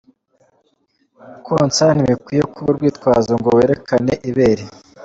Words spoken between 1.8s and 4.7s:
ntibikwiye kuba urwitwazo ngo werekana ibere.